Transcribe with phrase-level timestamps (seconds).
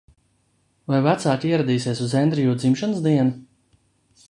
[0.91, 3.37] Vai vecāki ieradīsies uz Endrjū dzimšanas dienu?